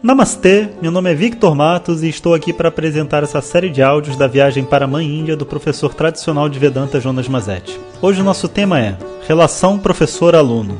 Namastê, 0.00 0.70
meu 0.80 0.92
nome 0.92 1.10
é 1.10 1.14
Victor 1.14 1.56
Matos 1.56 2.04
e 2.04 2.08
estou 2.08 2.32
aqui 2.32 2.52
para 2.52 2.68
apresentar 2.68 3.24
essa 3.24 3.40
série 3.40 3.68
de 3.68 3.82
áudios 3.82 4.16
da 4.16 4.28
viagem 4.28 4.64
para 4.64 4.84
a 4.84 4.88
Mãe 4.88 5.04
Índia 5.04 5.36
do 5.36 5.44
professor 5.44 5.92
tradicional 5.92 6.48
de 6.48 6.56
Vedanta 6.56 7.00
Jonas 7.00 7.26
Mazetti. 7.26 7.80
Hoje 8.00 8.20
o 8.20 8.24
nosso 8.24 8.48
tema 8.48 8.78
é 8.78 8.96
Relação 9.26 9.76
professor-aluno. 9.76 10.78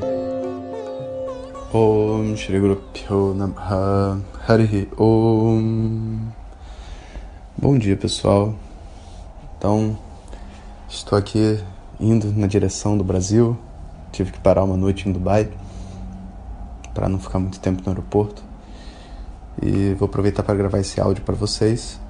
Om 1.74 2.36
Shri 2.36 2.60
Guru 2.60 2.80
Om 4.96 6.18
Bom 7.56 7.76
dia 7.76 7.96
pessoal, 7.96 8.54
então 9.58 9.98
estou 10.88 11.18
aqui 11.18 11.58
indo 11.98 12.32
na 12.32 12.46
direção 12.46 12.96
do 12.96 13.02
Brasil, 13.02 13.58
tive 14.12 14.30
que 14.30 14.38
parar 14.38 14.62
uma 14.62 14.76
noite 14.76 15.08
em 15.08 15.12
Dubai 15.12 15.48
para 16.94 17.08
não 17.08 17.18
ficar 17.18 17.40
muito 17.40 17.58
tempo 17.58 17.82
no 17.84 17.88
aeroporto. 17.88 18.47
E 19.62 19.94
vou 19.94 20.06
aproveitar 20.06 20.42
para 20.42 20.54
gravar 20.54 20.78
esse 20.78 21.00
áudio 21.00 21.24
para 21.24 21.34
vocês. 21.34 22.00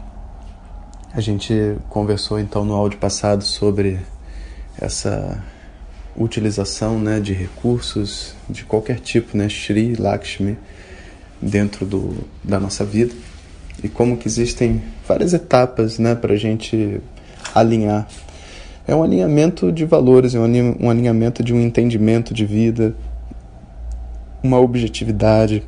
A 1.12 1.20
gente 1.20 1.77
conversou 1.88 2.38
então 2.38 2.65
no 2.65 2.74
áudio 2.74 2.98
passado 2.98 3.43
sobre 3.43 3.98
essa 4.80 5.43
utilização 6.16 6.98
né, 6.98 7.21
de 7.21 7.33
recursos 7.33 8.34
de 8.48 8.65
qualquer 8.65 9.01
tipo, 9.01 9.37
né, 9.37 9.48
Shri, 9.48 9.95
Lakshmi, 9.95 10.59
dentro 11.41 11.87
do, 11.87 12.16
da 12.43 12.59
nossa 12.59 12.84
vida 12.84 13.15
e 13.83 13.88
como 13.88 14.16
que 14.16 14.27
existem 14.27 14.83
várias 15.07 15.33
etapas 15.33 15.99
né, 15.99 16.15
para 16.15 16.35
a 16.35 16.37
gente 16.37 17.01
alinhar. 17.55 18.07
É 18.87 18.95
um 18.95 19.02
alinhamento 19.02 19.71
de 19.71 19.85
valores, 19.85 20.35
é 20.35 20.38
um 20.38 20.91
alinhamento 20.91 21.43
de 21.45 21.52
um 21.52 21.60
entendimento 21.60 22.33
de 22.33 22.45
vida, 22.45 22.95
uma 24.43 24.59
objetividade. 24.59 25.62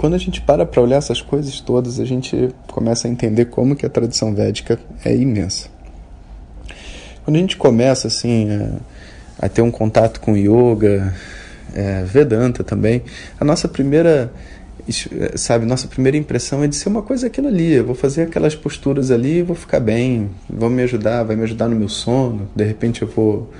Quando 0.00 0.14
a 0.14 0.18
gente 0.18 0.40
para 0.40 0.64
para 0.64 0.80
olhar 0.80 0.96
essas 0.96 1.20
coisas 1.20 1.60
todas, 1.60 2.00
a 2.00 2.06
gente 2.06 2.48
começa 2.68 3.06
a 3.06 3.10
entender 3.10 3.44
como 3.44 3.76
que 3.76 3.84
a 3.84 3.88
tradição 3.90 4.34
védica 4.34 4.78
é 5.04 5.14
imensa. 5.14 5.68
Quando 7.22 7.36
a 7.36 7.38
gente 7.38 7.58
começa 7.58 8.08
assim 8.08 8.48
a, 8.50 9.44
a 9.44 9.48
ter 9.50 9.60
um 9.60 9.70
contato 9.70 10.18
com 10.18 10.34
yoga, 10.38 11.14
é, 11.74 12.02
Vedanta 12.02 12.64
também, 12.64 13.02
a 13.38 13.44
nossa 13.44 13.68
primeira 13.68 14.32
sabe, 15.36 15.66
nossa 15.66 15.86
primeira 15.86 16.16
impressão 16.16 16.64
é 16.64 16.66
de 16.66 16.76
ser 16.76 16.88
uma 16.88 17.02
coisa 17.02 17.26
aquilo 17.26 17.48
ali, 17.48 17.74
eu 17.74 17.84
vou 17.84 17.94
fazer 17.94 18.22
aquelas 18.22 18.54
posturas 18.54 19.10
ali 19.10 19.42
vou 19.42 19.54
ficar 19.54 19.80
bem, 19.80 20.30
vão 20.48 20.70
me 20.70 20.82
ajudar, 20.82 21.24
vai 21.24 21.36
me 21.36 21.42
ajudar 21.42 21.68
no 21.68 21.76
meu 21.76 21.90
sono, 21.90 22.48
de 22.56 22.64
repente 22.64 23.02
eu 23.02 23.08
vou 23.08 23.50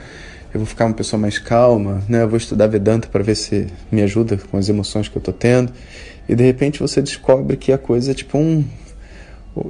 eu 0.53 0.59
vou 0.59 0.67
ficar 0.67 0.87
uma 0.87 0.95
pessoa 0.95 1.21
mais 1.21 1.39
calma, 1.39 2.03
né? 2.09 2.23
Eu 2.23 2.29
vou 2.29 2.37
estudar 2.37 2.67
Vedanta 2.67 3.07
para 3.09 3.23
ver 3.23 3.37
se 3.37 3.69
me 3.91 4.03
ajuda 4.03 4.37
com 4.37 4.57
as 4.57 4.69
emoções 4.69 5.09
que 5.09 5.17
eu 5.17 5.23
tô 5.23 5.33
tendo. 5.33 5.73
E 6.29 6.35
de 6.35 6.45
repente 6.45 6.81
você 6.81 7.01
descobre 7.01 7.57
que 7.57 7.73
a 7.73 7.79
coisa 7.79 8.11
é 8.11 8.15
tipo 8.15 8.37
um, 8.37 8.65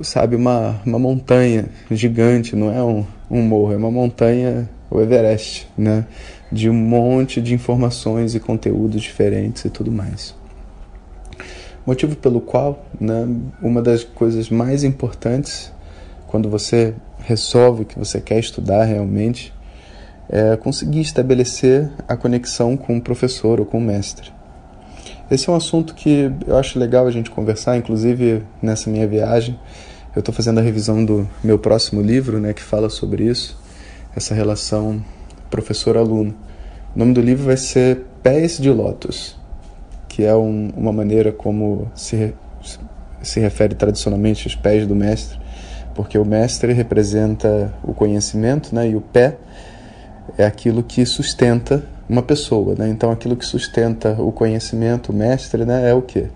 sabe, 0.03 0.37
uma, 0.37 0.81
uma 0.87 0.99
montanha 0.99 1.67
gigante, 1.91 2.57
não 2.57 2.73
é 2.73 2.83
um, 2.83 3.05
um 3.31 3.43
morro, 3.43 3.73
é 3.73 3.77
uma 3.77 3.91
montanha, 3.91 4.69
o 4.91 5.01
Everest, 5.01 5.69
né? 5.77 6.07
De 6.51 6.71
um 6.71 6.75
monte 6.75 7.43
de 7.43 7.55
informações 7.55 8.35
e 8.35 8.41
conteúdos 8.41 9.03
diferentes 9.03 9.65
e 9.67 9.71
tudo 9.71 9.93
mais. 9.93 10.35
Motivo 11.87 12.17
pelo 12.17 12.41
qual, 12.41 12.87
né, 13.01 13.27
uma 13.63 13.81
das 13.81 14.05
coisas 14.05 14.51
mais 14.51 14.85
importantes 14.85 15.73
quando 16.27 16.49
você 16.49 16.95
resolve 17.19 17.85
que 17.85 17.99
você 17.99 18.21
quer 18.21 18.39
estudar 18.39 18.85
realmente 18.85 19.53
é 20.33 20.57
conseguir 20.57 21.01
estabelecer 21.01 21.91
a 22.07 22.17
conexão 22.17 22.77
com 22.77 22.97
o 22.97 23.01
professor 23.01 23.59
ou 23.59 23.67
com 23.67 23.79
o 23.79 23.81
mestre. 23.81 24.31
Esse 25.29 25.49
é 25.49 25.53
um 25.53 25.57
assunto 25.57 25.95
que 25.95 26.31
eu 26.47 26.57
acho 26.57 26.79
legal 26.79 27.07
a 27.07 27.11
gente 27.11 27.31
conversar, 27.31 27.77
inclusive 27.77 28.43
nessa 28.63 28.89
minha 28.89 29.07
viagem. 29.09 29.59
Eu 30.15 30.21
estou 30.21 30.33
fazendo 30.33 30.59
a 30.59 30.63
revisão 30.63 31.05
do 31.05 31.29
meu 31.43 31.59
próximo 31.59 32.01
livro, 32.01 32.39
né, 32.39 32.53
que 32.53 32.63
fala 32.63 32.89
sobre 32.89 33.25
isso, 33.25 33.61
essa 34.15 34.35
relação 34.35 35.05
professor-aluno. 35.51 36.35
O 36.95 36.99
nome 36.99 37.13
do 37.13 37.21
livro 37.21 37.45
vai 37.45 37.57
ser 37.57 38.07
Pés 38.23 38.59
de 38.59 38.71
Lótus, 38.71 39.37
que 40.09 40.25
é 40.25 40.35
um, 40.35 40.71
uma 40.77 40.93
maneira 40.93 41.33
como 41.33 41.91
se, 41.95 42.35
se 43.23 43.41
refere 43.41 43.75
tradicionalmente 43.75 44.47
aos 44.47 44.55
pés 44.55 44.87
do 44.87 44.95
mestre, 44.95 45.39
porque 45.95 46.19
o 46.19 46.25
mestre 46.25 46.73
representa 46.73 47.73
o 47.83 47.93
conhecimento, 47.95 48.75
né, 48.75 48.91
e 48.91 48.97
o 48.97 49.01
pé 49.01 49.37
é 50.37 50.45
aquilo 50.45 50.83
que 50.83 51.05
sustenta 51.05 51.85
uma 52.09 52.23
pessoa, 52.23 52.75
né? 52.77 52.89
Então, 52.89 53.11
aquilo 53.11 53.37
que 53.37 53.47
sustenta 53.47 54.17
o 54.21 54.33
conhecimento, 54.33 55.11
o 55.11 55.15
mestre, 55.15 55.65
né? 55.65 55.91
É 55.91 55.95
o 55.95 56.03
que? 56.03 56.27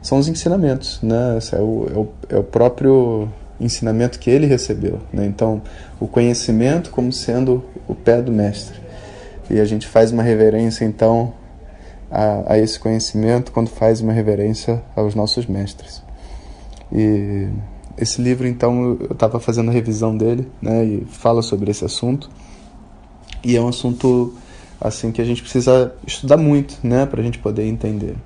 São 0.00 0.18
os 0.18 0.28
ensinamentos, 0.28 1.00
né? 1.02 1.38
É 1.52 1.60
o, 1.60 1.86
é 1.88 1.98
o, 1.98 2.08
é 2.28 2.38
o 2.38 2.44
próprio 2.44 3.28
ensinamento 3.60 4.18
que 4.18 4.30
ele 4.30 4.46
recebeu, 4.46 5.00
né? 5.12 5.26
Então, 5.26 5.62
o 5.98 6.06
conhecimento 6.06 6.90
como 6.90 7.12
sendo 7.12 7.64
o 7.88 7.94
pé 7.94 8.22
do 8.22 8.30
mestre. 8.30 8.78
E 9.50 9.58
a 9.58 9.64
gente 9.64 9.86
faz 9.86 10.12
uma 10.12 10.22
reverência, 10.22 10.84
então, 10.84 11.32
a, 12.10 12.54
a 12.54 12.58
esse 12.58 12.78
conhecimento 12.78 13.50
quando 13.50 13.68
faz 13.68 14.00
uma 14.00 14.12
reverência 14.12 14.82
aos 14.94 15.14
nossos 15.14 15.46
mestres. 15.46 16.02
E 16.92 17.48
esse 17.98 18.22
livro, 18.22 18.46
então, 18.46 18.96
eu 19.00 19.12
estava 19.12 19.40
fazendo 19.40 19.70
a 19.70 19.72
revisão 19.72 20.16
dele, 20.16 20.48
né? 20.62 20.84
E 20.84 21.04
fala 21.10 21.42
sobre 21.42 21.70
esse 21.70 21.84
assunto. 21.84 22.30
E 23.46 23.54
é 23.56 23.60
um 23.60 23.68
assunto 23.68 24.34
assim 24.80 25.12
que 25.12 25.22
a 25.22 25.24
gente 25.24 25.40
precisa 25.40 25.94
estudar 26.04 26.36
muito, 26.36 26.76
né, 26.82 27.06
para 27.06 27.20
a 27.20 27.24
gente 27.24 27.38
poder 27.38 27.64
entender. 27.64 28.16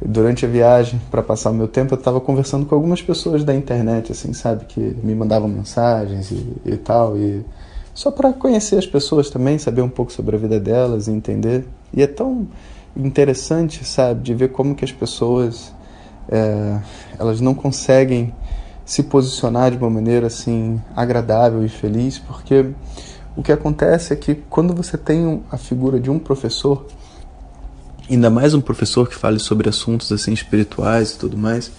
Durante 0.00 0.46
a 0.46 0.48
viagem, 0.48 1.00
para 1.10 1.24
passar 1.24 1.50
o 1.50 1.54
meu 1.54 1.66
tempo, 1.66 1.92
eu 1.92 1.98
estava 1.98 2.20
conversando 2.20 2.64
com 2.66 2.74
algumas 2.76 3.02
pessoas 3.02 3.42
da 3.42 3.52
internet, 3.52 4.12
assim, 4.12 4.32
sabe, 4.32 4.66
que 4.66 4.78
me 4.80 5.12
mandavam 5.12 5.48
mensagens 5.48 6.30
e, 6.30 6.46
e 6.64 6.76
tal, 6.76 7.18
e 7.18 7.44
só 7.92 8.12
para 8.12 8.32
conhecer 8.32 8.78
as 8.78 8.86
pessoas 8.86 9.28
também, 9.28 9.58
saber 9.58 9.82
um 9.82 9.88
pouco 9.88 10.12
sobre 10.12 10.36
a 10.36 10.38
vida 10.38 10.60
delas 10.60 11.08
e 11.08 11.10
entender. 11.10 11.66
E 11.92 12.00
é 12.00 12.06
tão 12.06 12.46
interessante, 12.96 13.84
sabe, 13.84 14.22
de 14.22 14.34
ver 14.34 14.52
como 14.52 14.76
que 14.76 14.84
as 14.84 14.92
pessoas 14.92 15.72
é, 16.28 16.78
elas 17.18 17.40
não 17.40 17.54
conseguem 17.54 18.32
se 18.84 19.02
posicionar 19.02 19.72
de 19.72 19.78
uma 19.78 19.90
maneira 19.90 20.28
assim 20.28 20.80
agradável 20.94 21.64
e 21.64 21.68
feliz, 21.68 22.20
porque 22.20 22.66
o 23.36 23.42
que 23.42 23.52
acontece 23.52 24.12
é 24.12 24.16
que 24.16 24.34
quando 24.48 24.74
você 24.74 24.96
tem 24.96 25.42
a 25.50 25.58
figura 25.58 26.00
de 26.00 26.10
um 26.10 26.18
professor, 26.18 26.86
ainda 28.10 28.30
mais 28.30 28.54
um 28.54 28.60
professor 28.60 29.08
que 29.08 29.14
fale 29.14 29.38
sobre 29.38 29.68
assuntos 29.68 30.10
assim 30.10 30.32
espirituais 30.32 31.12
e 31.12 31.18
tudo 31.18 31.36
mais, 31.36 31.70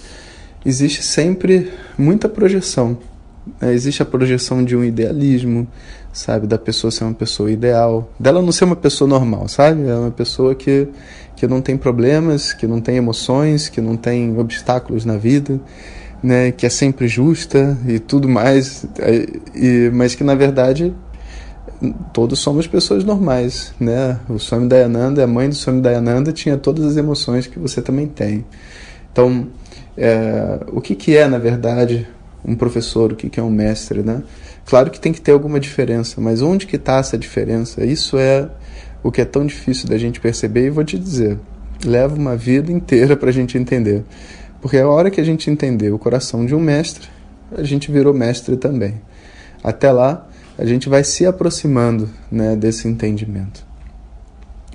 existe 0.63 1.01
sempre 1.01 1.71
muita 1.97 2.29
projeção. 2.29 2.97
Né? 3.59 3.73
Existe 3.73 4.01
a 4.01 4.05
projeção 4.05 4.63
de 4.63 4.75
um 4.75 4.83
idealismo, 4.83 5.67
sabe, 6.13 6.45
da 6.45 6.57
pessoa 6.57 6.91
ser 6.91 7.05
uma 7.05 7.13
pessoa 7.13 7.49
ideal, 7.49 8.11
dela 8.19 8.41
não 8.41 8.51
ser 8.51 8.65
uma 8.65 8.75
pessoa 8.75 9.07
normal, 9.07 9.47
sabe? 9.47 9.87
É 9.87 9.95
uma 9.95 10.11
pessoa 10.11 10.53
que 10.53 10.87
que 11.35 11.45
não 11.45 11.61
tem 11.61 11.77
problemas, 11.77 12.51
que 12.51 12.65
não 12.65 12.81
tem 12.81 12.97
emoções, 12.97 13.69
que 13.69 13.79
não 13.79 13.95
tem 13.95 14.35
obstáculos 14.39 15.05
na 15.05 15.17
vida. 15.17 15.59
Né, 16.21 16.51
que 16.51 16.65
é 16.65 16.69
sempre 16.69 17.07
justa 17.07 17.77
e 17.87 17.99
tudo 17.99 18.27
mais, 18.27 18.87
é, 18.97 19.27
e, 19.53 19.91
mas 19.93 20.15
que 20.15 20.23
na 20.23 20.33
verdade 20.33 20.91
todos 22.13 22.39
somos 22.39 22.67
pessoas 22.67 23.03
normais, 23.03 23.73
né? 23.79 24.19
O 24.29 24.39
Swami 24.39 24.67
Dayananda, 24.67 25.23
a 25.23 25.27
mãe 25.27 25.49
do 25.49 25.55
Swami 25.55 25.81
Dayananda, 25.81 26.31
tinha 26.31 26.57
todas 26.57 26.85
as 26.85 26.97
emoções 26.97 27.47
que 27.47 27.59
você 27.59 27.81
também 27.81 28.07
tem. 28.07 28.45
Então, 29.11 29.47
é, 29.97 30.59
o 30.71 30.81
que, 30.81 30.95
que 30.95 31.15
é, 31.15 31.27
na 31.27 31.37
verdade, 31.37 32.07
um 32.45 32.55
professor, 32.55 33.13
o 33.13 33.15
que, 33.15 33.29
que 33.29 33.39
é 33.39 33.43
um 33.43 33.49
mestre, 33.49 34.01
né? 34.01 34.23
Claro 34.65 34.91
que 34.91 34.99
tem 34.99 35.13
que 35.13 35.21
ter 35.21 35.31
alguma 35.31 35.59
diferença, 35.59 36.19
mas 36.19 36.41
onde 36.41 36.67
que 36.67 36.75
está 36.75 36.97
essa 36.97 37.17
diferença? 37.17 37.85
Isso 37.85 38.17
é 38.17 38.49
o 39.03 39.11
que 39.11 39.21
é 39.21 39.25
tão 39.25 39.45
difícil 39.45 39.87
da 39.87 39.97
gente 39.97 40.19
perceber 40.19 40.67
e 40.67 40.69
vou 40.69 40.83
te 40.83 40.99
dizer, 40.99 41.37
leva 41.85 42.15
uma 42.15 42.35
vida 42.35 42.71
inteira 42.71 43.15
para 43.15 43.29
a 43.29 43.33
gente 43.33 43.57
entender. 43.57 44.03
Porque 44.61 44.77
a 44.77 44.87
hora 44.87 45.09
que 45.09 45.21
a 45.21 45.23
gente 45.23 45.49
entender 45.49 45.91
o 45.91 45.99
coração 45.99 46.45
de 46.45 46.53
um 46.53 46.59
mestre, 46.59 47.07
a 47.55 47.63
gente 47.63 47.91
virou 47.91 48.13
mestre 48.13 48.57
também. 48.57 48.95
Até 49.63 49.91
lá, 49.91 50.27
a 50.57 50.65
gente 50.65 50.89
vai 50.89 51.03
se 51.03 51.25
aproximando 51.25 52.09
né, 52.31 52.55
desse 52.55 52.87
entendimento. 52.87 53.65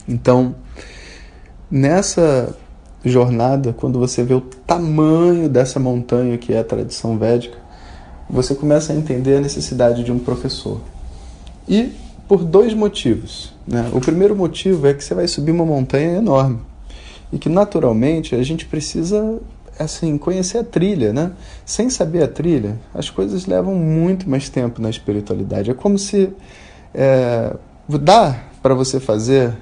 Então, 0.08 0.54
nessa 1.70 2.56
jornada, 3.04 3.72
quando 3.72 3.98
você 3.98 4.22
vê 4.22 4.34
o 4.34 4.40
tamanho 4.40 5.48
dessa 5.48 5.80
montanha 5.80 6.38
que 6.38 6.52
é 6.52 6.60
a 6.60 6.64
tradição 6.64 7.18
védica, 7.18 7.58
você 8.30 8.54
começa 8.54 8.92
a 8.92 8.96
entender 8.96 9.36
a 9.36 9.40
necessidade 9.40 10.04
de 10.04 10.12
um 10.12 10.18
professor. 10.18 10.80
E 11.68 11.92
por 12.28 12.44
dois 12.44 12.72
motivos. 12.72 13.52
Né? 13.66 13.90
O 13.92 14.00
primeiro 14.00 14.34
motivo 14.34 14.86
é 14.86 14.94
que 14.94 15.04
você 15.04 15.14
vai 15.14 15.28
subir 15.28 15.50
uma 15.50 15.66
montanha 15.66 16.16
enorme 16.16 16.60
e 17.32 17.38
que 17.38 17.48
naturalmente 17.48 18.34
a 18.34 18.42
gente 18.42 18.66
precisa 18.66 19.40
assim, 19.78 20.18
conhecer 20.18 20.58
a 20.58 20.64
trilha, 20.64 21.12
né? 21.12 21.32
Sem 21.64 21.90
saber 21.90 22.22
a 22.22 22.28
trilha, 22.28 22.78
as 22.94 23.10
coisas 23.10 23.46
levam 23.46 23.74
muito 23.74 24.28
mais 24.28 24.48
tempo 24.48 24.80
na 24.80 24.90
espiritualidade. 24.90 25.70
É 25.70 25.74
como 25.74 25.98
se 25.98 26.32
é, 26.94 27.54
dá 27.88 28.44
para 28.62 28.74
você 28.74 29.00
fazer 29.00 29.54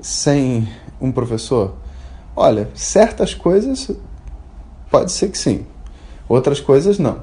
sem 0.00 0.68
um 1.00 1.10
professor. 1.10 1.74
Olha, 2.34 2.68
certas 2.74 3.34
coisas 3.34 3.90
pode 4.90 5.12
ser 5.12 5.30
que 5.30 5.38
sim, 5.38 5.66
outras 6.28 6.60
coisas 6.60 6.98
não. 6.98 7.22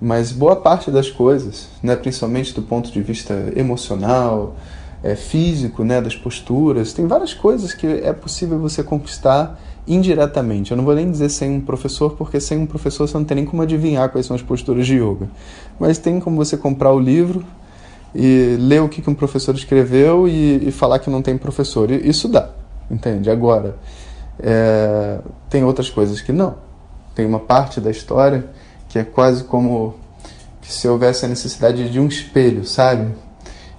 Mas 0.00 0.30
boa 0.30 0.54
parte 0.54 0.90
das 0.90 1.10
coisas, 1.10 1.68
né, 1.82 1.96
principalmente 1.96 2.54
do 2.54 2.62
ponto 2.62 2.92
de 2.92 3.02
vista 3.02 3.34
emocional, 3.56 4.54
é, 5.02 5.16
físico, 5.16 5.82
né, 5.84 6.00
das 6.00 6.14
posturas, 6.14 6.92
tem 6.92 7.06
várias 7.06 7.34
coisas 7.34 7.72
que 7.72 7.86
é 7.86 8.12
possível 8.12 8.58
você 8.58 8.82
conquistar 8.82 9.58
indiretamente. 9.88 10.70
Eu 10.70 10.76
não 10.76 10.84
vou 10.84 10.94
nem 10.94 11.10
dizer 11.10 11.28
sem 11.28 11.50
um 11.50 11.60
professor, 11.60 12.12
porque 12.12 12.40
sem 12.40 12.58
um 12.58 12.66
professor 12.66 13.08
você 13.08 13.16
não 13.16 13.24
tem 13.24 13.36
nem 13.36 13.44
como 13.44 13.62
adivinhar 13.62 14.10
quais 14.10 14.26
são 14.26 14.36
as 14.36 14.42
posturas 14.42 14.86
de 14.86 14.96
yoga. 14.96 15.28
Mas 15.80 15.98
tem 15.98 16.20
como 16.20 16.36
você 16.36 16.56
comprar 16.56 16.92
o 16.92 17.00
livro 17.00 17.44
e 18.14 18.56
ler 18.58 18.82
o 18.82 18.88
que, 18.88 19.08
um 19.08 19.14
professor 19.14 19.54
escreveu 19.54 20.28
e, 20.28 20.68
e 20.68 20.72
falar 20.72 20.98
que 20.98 21.10
não 21.10 21.22
tem 21.22 21.36
professor. 21.38 21.90
Isso 21.90 22.28
dá, 22.28 22.50
entende? 22.90 23.30
Agora, 23.30 23.76
é, 24.38 25.18
tem 25.48 25.64
outras 25.64 25.90
coisas 25.90 26.20
que 26.20 26.32
não. 26.32 26.56
Tem 27.14 27.26
uma 27.26 27.40
parte 27.40 27.80
da 27.80 27.90
história 27.90 28.46
que 28.88 28.98
é 28.98 29.04
quase 29.04 29.44
como 29.44 29.94
se 30.62 30.86
houvesse 30.86 31.24
a 31.24 31.28
necessidade 31.28 31.90
de 31.90 31.98
um 31.98 32.06
espelho, 32.06 32.64
sabe? 32.64 33.12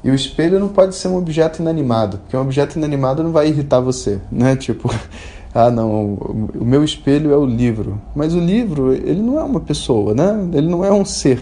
E 0.03 0.09
o 0.09 0.15
espelho 0.15 0.59
não 0.59 0.69
pode 0.69 0.95
ser 0.95 1.07
um 1.07 1.17
objeto 1.17 1.61
inanimado, 1.61 2.19
porque 2.19 2.35
um 2.35 2.41
objeto 2.41 2.77
inanimado 2.77 3.23
não 3.23 3.31
vai 3.31 3.47
irritar 3.47 3.79
você, 3.79 4.19
né? 4.31 4.55
Tipo, 4.55 4.89
ah, 5.53 5.71
não, 5.71 6.13
o 6.13 6.63
meu 6.63 6.83
espelho 6.83 7.31
é 7.31 7.37
o 7.37 7.45
livro. 7.45 7.99
Mas 8.15 8.33
o 8.33 8.39
livro, 8.39 8.93
ele 8.93 9.21
não 9.21 9.39
é 9.39 9.43
uma 9.43 9.59
pessoa, 9.59 10.13
né? 10.13 10.47
Ele 10.53 10.67
não 10.67 10.85
é 10.85 10.91
um 10.91 11.03
ser. 11.03 11.41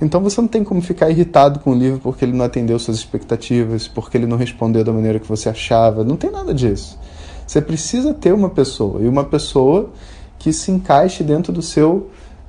Então 0.00 0.20
você 0.20 0.40
não 0.40 0.48
tem 0.48 0.64
como 0.64 0.80
ficar 0.80 1.10
irritado 1.10 1.60
com 1.60 1.72
o 1.72 1.74
livro 1.74 2.00
porque 2.00 2.24
ele 2.24 2.32
não 2.32 2.44
atendeu 2.44 2.78
suas 2.78 2.98
expectativas, 2.98 3.86
porque 3.86 4.16
ele 4.16 4.26
não 4.26 4.36
respondeu 4.36 4.82
da 4.82 4.92
maneira 4.92 5.18
que 5.18 5.28
você 5.28 5.48
achava. 5.48 6.04
Não 6.04 6.16
tem 6.16 6.30
nada 6.30 6.54
disso. 6.54 6.98
Você 7.46 7.60
precisa 7.60 8.14
ter 8.14 8.32
uma 8.32 8.48
pessoa, 8.48 9.02
e 9.02 9.08
uma 9.08 9.24
pessoa 9.24 9.90
que 10.38 10.52
se 10.52 10.70
encaixe 10.70 11.24
dentro 11.24 11.52
do 11.52 11.60
seu 11.60 12.08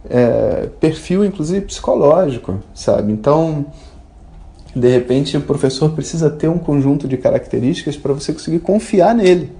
é, 0.09 0.69
perfil, 0.79 1.25
inclusive 1.25 1.65
psicológico, 1.65 2.59
sabe? 2.73 3.11
Então, 3.11 3.65
de 4.75 4.87
repente, 4.87 5.35
o 5.35 5.41
professor 5.41 5.91
precisa 5.91 6.29
ter 6.29 6.47
um 6.47 6.57
conjunto 6.57 7.07
de 7.07 7.17
características 7.17 7.97
para 7.97 8.13
você 8.13 8.31
conseguir 8.31 8.59
confiar 8.59 9.15
nele. 9.15 9.51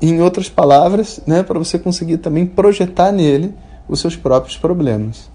Em 0.00 0.20
outras 0.20 0.48
palavras, 0.48 1.20
né, 1.26 1.42
para 1.42 1.58
você 1.58 1.78
conseguir 1.78 2.18
também 2.18 2.44
projetar 2.46 3.12
nele 3.12 3.54
os 3.88 4.00
seus 4.00 4.16
próprios 4.16 4.58
problemas. 4.58 5.30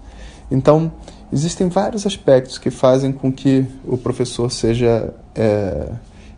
Então, 0.50 0.92
existem 1.32 1.68
vários 1.68 2.06
aspectos 2.06 2.58
que 2.58 2.70
fazem 2.70 3.10
com 3.10 3.32
que 3.32 3.66
o 3.84 3.96
professor 3.96 4.50
seja 4.50 5.12
é, 5.34 5.88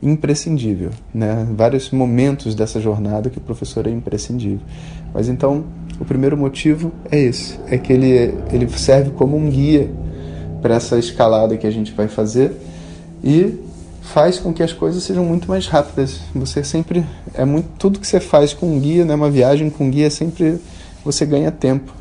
imprescindível, 0.02 0.90
né? 1.12 1.46
Vários 1.56 1.90
momentos 1.90 2.54
dessa 2.54 2.80
jornada 2.80 3.30
que 3.30 3.38
o 3.38 3.40
professor 3.40 3.86
é 3.86 3.90
imprescindível. 3.90 4.60
Mas 5.12 5.28
então, 5.28 5.64
o 5.98 6.04
primeiro 6.04 6.36
motivo 6.36 6.92
é 7.10 7.18
esse, 7.18 7.58
é 7.66 7.78
que 7.78 7.92
ele, 7.92 8.34
ele 8.52 8.68
serve 8.76 9.10
como 9.10 9.36
um 9.36 9.48
guia 9.48 9.90
para 10.62 10.74
essa 10.74 10.98
escalada 10.98 11.56
que 11.56 11.66
a 11.66 11.70
gente 11.70 11.92
vai 11.92 12.08
fazer 12.08 12.52
e 13.22 13.58
faz 14.04 14.38
com 14.38 14.52
que 14.52 14.62
as 14.62 14.72
coisas 14.72 15.02
sejam 15.02 15.24
muito 15.24 15.48
mais 15.48 15.66
rápidas. 15.66 16.20
Você 16.34 16.62
sempre 16.62 17.04
é 17.32 17.44
muito 17.44 17.68
tudo 17.78 17.98
que 17.98 18.06
você 18.06 18.20
faz 18.20 18.52
com 18.52 18.66
um 18.66 18.78
guia, 18.78 19.04
né, 19.04 19.14
uma 19.14 19.30
viagem 19.30 19.70
com 19.70 19.86
um 19.86 19.90
guia 19.90 20.10
sempre 20.10 20.60
você 21.04 21.24
ganha 21.26 21.50
tempo. 21.50 21.92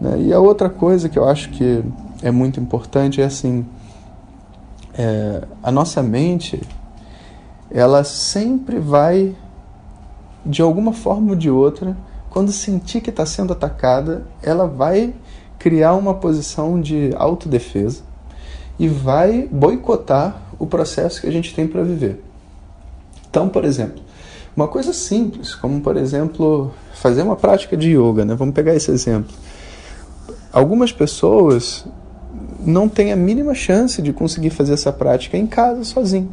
Né? 0.00 0.22
E 0.22 0.32
a 0.32 0.40
outra 0.40 0.68
coisa 0.68 1.08
que 1.08 1.18
eu 1.18 1.28
acho 1.28 1.50
que 1.50 1.84
é 2.22 2.30
muito 2.30 2.58
importante 2.58 3.20
é 3.20 3.24
assim, 3.24 3.64
é, 4.96 5.42
a 5.62 5.70
nossa 5.70 6.02
mente 6.02 6.60
ela 7.70 8.04
sempre 8.04 8.78
vai 8.78 9.34
de 10.44 10.62
alguma 10.62 10.92
forma 10.92 11.30
ou 11.30 11.36
de 11.36 11.50
outra 11.50 11.96
quando 12.30 12.52
sentir 12.52 13.00
que 13.00 13.10
está 13.10 13.24
sendo 13.24 13.52
atacada, 13.52 14.26
ela 14.42 14.66
vai 14.66 15.14
criar 15.58 15.94
uma 15.94 16.14
posição 16.14 16.80
de 16.80 17.12
autodefesa 17.16 18.02
e 18.78 18.88
vai 18.88 19.48
boicotar 19.50 20.43
o 20.58 20.66
processo 20.66 21.20
que 21.20 21.26
a 21.26 21.32
gente 21.32 21.54
tem 21.54 21.66
para 21.66 21.82
viver. 21.82 22.22
Então, 23.28 23.48
por 23.48 23.64
exemplo, 23.64 24.02
uma 24.56 24.68
coisa 24.68 24.92
simples, 24.92 25.54
como 25.54 25.80
por 25.80 25.96
exemplo, 25.96 26.72
fazer 26.94 27.22
uma 27.22 27.36
prática 27.36 27.76
de 27.76 27.90
yoga, 27.96 28.24
né? 28.24 28.34
Vamos 28.34 28.54
pegar 28.54 28.74
esse 28.74 28.90
exemplo. 28.90 29.34
Algumas 30.52 30.92
pessoas 30.92 31.84
não 32.64 32.88
têm 32.88 33.12
a 33.12 33.16
mínima 33.16 33.54
chance 33.54 34.00
de 34.00 34.12
conseguir 34.12 34.50
fazer 34.50 34.74
essa 34.74 34.92
prática 34.92 35.36
em 35.36 35.46
casa 35.46 35.82
sozinho. 35.84 36.30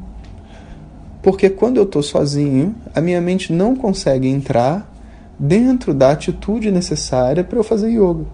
Porque 1.21 1.49
quando 1.49 1.77
eu 1.77 1.83
estou 1.83 2.01
sozinho, 2.01 2.75
a 2.93 3.01
minha 3.01 3.19
mente 3.19 3.51
não 3.51 3.75
consegue 3.75 4.27
entrar 4.27 4.89
dentro 5.37 5.93
da 5.93 6.11
atitude 6.11 6.71
necessária 6.71 7.43
para 7.43 7.57
eu 7.57 7.63
fazer 7.63 7.89
yoga. 7.89 8.25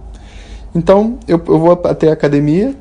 Então, 0.76 1.18
eu, 1.28 1.42
eu 1.48 1.60
vou 1.60 1.72
até 1.72 2.10
a 2.10 2.14
academia 2.14 2.76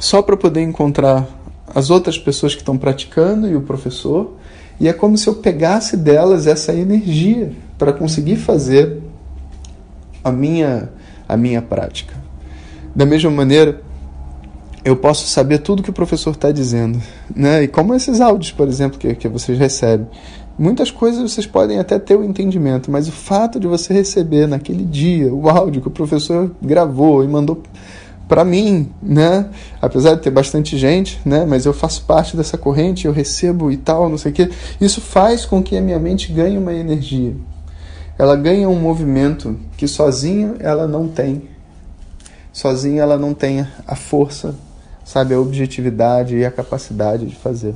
só 0.00 0.22
para 0.22 0.36
poder 0.36 0.62
encontrar 0.62 1.26
as 1.74 1.90
outras 1.90 2.18
pessoas 2.18 2.54
que 2.54 2.60
estão 2.60 2.76
praticando 2.76 3.48
e 3.48 3.56
o 3.56 3.60
professor, 3.60 4.34
e 4.80 4.88
é 4.88 4.92
como 4.92 5.16
se 5.18 5.28
eu 5.28 5.34
pegasse 5.34 5.96
delas 5.96 6.46
essa 6.46 6.72
energia 6.72 7.52
para 7.76 7.92
conseguir 7.92 8.36
fazer 8.36 8.98
a 10.22 10.30
minha 10.30 10.90
a 11.28 11.36
minha 11.36 11.60
prática. 11.60 12.14
Da 12.94 13.04
mesma 13.04 13.30
maneira, 13.30 13.82
eu 14.84 14.96
posso 14.96 15.26
saber 15.28 15.58
tudo 15.58 15.82
que 15.82 15.90
o 15.90 15.92
professor 15.92 16.30
está 16.30 16.50
dizendo, 16.50 17.00
né? 17.34 17.64
E 17.64 17.68
como 17.68 17.94
esses 17.94 18.20
áudios, 18.20 18.50
por 18.52 18.66
exemplo, 18.66 18.98
que, 18.98 19.14
que 19.14 19.28
vocês 19.28 19.58
recebem. 19.58 20.06
Muitas 20.58 20.90
coisas 20.90 21.20
vocês 21.30 21.46
podem 21.46 21.78
até 21.78 21.98
ter 21.98 22.16
o 22.16 22.24
entendimento, 22.24 22.90
mas 22.90 23.06
o 23.06 23.12
fato 23.12 23.60
de 23.60 23.68
você 23.68 23.92
receber 23.92 24.48
naquele 24.48 24.84
dia 24.84 25.32
o 25.32 25.48
áudio 25.48 25.80
que 25.82 25.88
o 25.88 25.90
professor 25.90 26.50
gravou 26.60 27.22
e 27.22 27.28
mandou 27.28 27.62
para 28.28 28.44
mim, 28.44 28.92
né? 29.02 29.48
Apesar 29.80 30.14
de 30.14 30.20
ter 30.20 30.30
bastante 30.30 30.76
gente, 30.76 31.20
né? 31.24 31.46
Mas 31.46 31.64
eu 31.64 31.72
faço 31.72 32.04
parte 32.04 32.36
dessa 32.36 32.58
corrente, 32.58 33.06
eu 33.06 33.12
recebo 33.12 33.72
e 33.72 33.76
tal, 33.76 34.08
não 34.08 34.18
sei 34.18 34.30
o 34.30 34.34
quê. 34.34 34.50
Isso 34.80 35.00
faz 35.00 35.46
com 35.46 35.62
que 35.62 35.76
a 35.76 35.80
minha 35.80 35.98
mente 35.98 36.30
ganhe 36.30 36.58
uma 36.58 36.74
energia. 36.74 37.34
Ela 38.18 38.36
ganha 38.36 38.68
um 38.68 38.78
movimento 38.78 39.58
que 39.76 39.88
sozinha 39.88 40.56
ela 40.60 40.86
não 40.86 41.08
tem. 41.08 41.48
Sozinha 42.52 43.02
ela 43.02 43.16
não 43.16 43.32
tem 43.32 43.66
a 43.86 43.96
força, 43.96 44.54
sabe, 45.04 45.32
a 45.32 45.40
objetividade 45.40 46.36
e 46.36 46.44
a 46.44 46.50
capacidade 46.50 47.26
de 47.26 47.36
fazer. 47.36 47.74